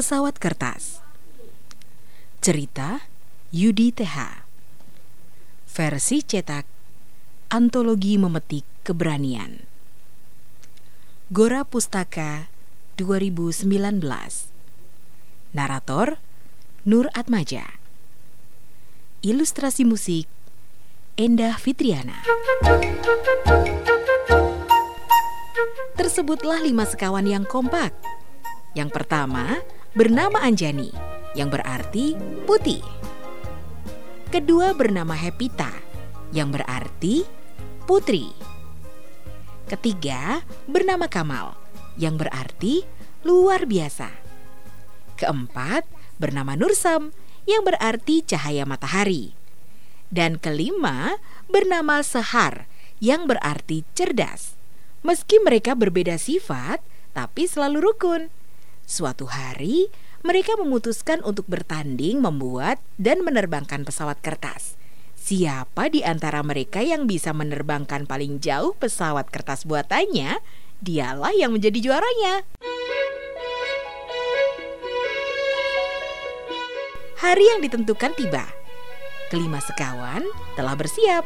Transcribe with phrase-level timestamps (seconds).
[0.00, 1.04] Pesawat Kertas.
[2.40, 3.04] Cerita
[3.52, 4.48] Yudi TH
[5.68, 6.64] Versi cetak
[7.52, 9.60] Antologi Memetik Keberanian.
[11.28, 12.48] Gora Pustaka
[12.96, 13.68] 2019
[15.52, 16.16] Narator
[16.88, 17.76] Nur Atmaja.
[19.20, 20.24] Ilustrasi musik
[21.20, 22.24] Endah Fitriana.
[25.92, 27.92] Tersebutlah lima sekawan yang kompak.
[28.72, 30.94] Yang pertama bernama Anjani
[31.34, 32.14] yang berarti
[32.46, 32.82] putih
[34.30, 35.74] Kedua bernama Hepita
[36.30, 37.26] yang berarti
[37.90, 38.30] putri
[39.66, 41.58] Ketiga bernama Kamal
[41.98, 42.86] yang berarti
[43.26, 44.10] luar biasa
[45.18, 45.84] Keempat
[46.22, 47.10] bernama Nursam
[47.48, 49.34] yang berarti cahaya matahari.
[50.10, 52.70] Dan kelima bernama Sehar
[53.02, 54.54] yang berarti cerdas.
[55.00, 56.82] Meski mereka berbeda sifat,
[57.16, 58.22] tapi selalu rukun.
[58.90, 59.86] Suatu hari,
[60.26, 64.74] mereka memutuskan untuk bertanding membuat dan menerbangkan pesawat kertas.
[65.14, 70.42] Siapa di antara mereka yang bisa menerbangkan paling jauh pesawat kertas buatannya,
[70.82, 72.42] dialah yang menjadi juaranya.
[77.22, 78.42] Hari yang ditentukan tiba.
[79.30, 80.26] Kelima sekawan
[80.58, 81.22] telah bersiap.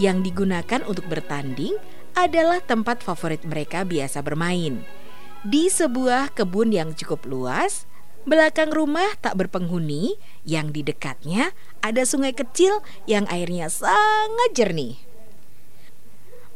[0.00, 1.76] Yang digunakan untuk bertanding
[2.16, 4.95] adalah tempat favorit mereka biasa bermain.
[5.44, 7.84] Di sebuah kebun yang cukup luas,
[8.24, 10.16] belakang rumah tak berpenghuni,
[10.48, 11.52] yang di dekatnya
[11.84, 14.96] ada sungai kecil yang airnya sangat jernih.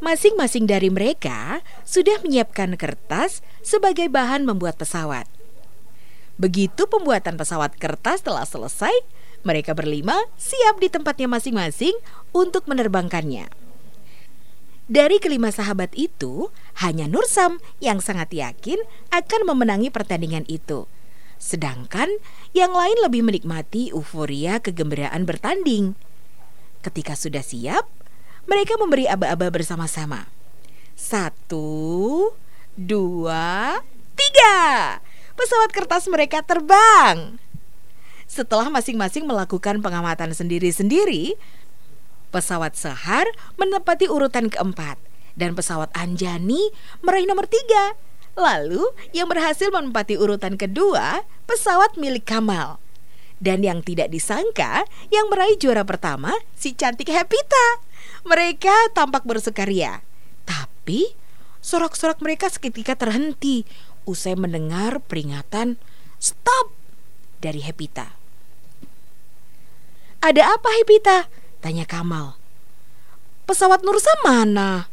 [0.01, 5.29] Masing-masing dari mereka sudah menyiapkan kertas sebagai bahan membuat pesawat.
[6.41, 8.93] Begitu pembuatan pesawat kertas telah selesai,
[9.45, 11.93] mereka berlima siap di tempatnya masing-masing
[12.33, 13.60] untuk menerbangkannya.
[14.91, 16.51] Dari kelima sahabat itu,
[16.83, 18.75] hanya Nursam yang sangat yakin
[19.07, 20.83] akan memenangi pertandingan itu.
[21.39, 22.11] Sedangkan
[22.51, 25.95] yang lain lebih menikmati euforia kegembiraan bertanding.
[26.83, 27.87] Ketika sudah siap,
[28.51, 30.27] mereka memberi aba-aba bersama-sama.
[30.99, 32.35] Satu,
[32.75, 33.79] dua,
[34.19, 34.99] tiga
[35.39, 37.39] pesawat kertas mereka terbang.
[38.27, 41.39] Setelah masing-masing melakukan pengamatan sendiri-sendiri,
[42.31, 43.27] pesawat Sehar
[43.59, 44.97] menempati urutan keempat
[45.35, 46.71] dan pesawat Anjani
[47.03, 47.95] meraih nomor tiga.
[48.39, 52.79] Lalu yang berhasil menempati urutan kedua, pesawat milik Kamal.
[53.41, 57.83] Dan yang tidak disangka, yang meraih juara pertama, si cantik Hepita.
[58.23, 60.05] Mereka tampak bersukaria.
[60.47, 61.11] Tapi,
[61.59, 63.67] sorak-sorak mereka seketika terhenti
[64.05, 65.81] usai mendengar peringatan
[66.21, 66.71] "Stop!"
[67.41, 68.13] dari Hepita.
[70.21, 72.35] "Ada apa, Hepita?" Tanya Kamal.
[73.45, 74.91] "Pesawat Nursa mana?"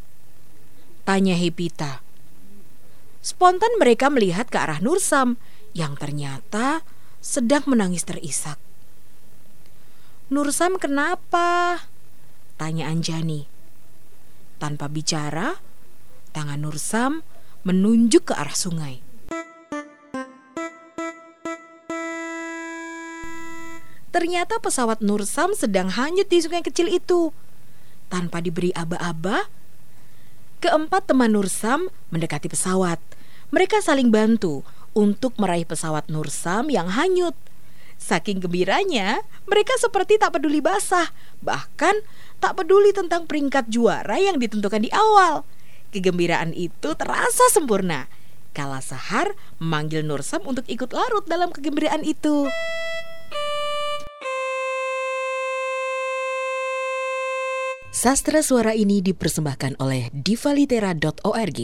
[1.09, 2.05] tanya Hepita.
[3.25, 5.41] Spontan mereka melihat ke arah Nursam
[5.73, 6.85] yang ternyata
[7.25, 8.61] sedang menangis terisak.
[10.29, 11.81] Nursam kenapa?
[12.61, 13.49] Tanya Anjani.
[14.61, 15.57] Tanpa bicara,
[16.37, 17.25] tangan Nursam
[17.65, 19.08] menunjuk ke arah sungai.
[24.19, 27.31] Ternyata pesawat Nursam sedang hanyut di sungai kecil itu.
[28.11, 29.47] Tanpa diberi aba-aba,
[30.59, 32.99] keempat teman Nursam mendekati pesawat.
[33.55, 37.39] Mereka saling bantu untuk meraih pesawat Nursam yang hanyut.
[37.95, 41.95] Saking gembiranya, mereka seperti tak peduli basah, bahkan
[42.43, 45.47] tak peduli tentang peringkat juara yang ditentukan di awal.
[45.95, 48.11] Kegembiraan itu terasa sempurna.
[48.51, 52.51] Kala Sahar memanggil Nursam untuk ikut larut dalam kegembiraan itu.
[57.89, 61.61] Sastra suara ini dipersembahkan oleh divalitera.org.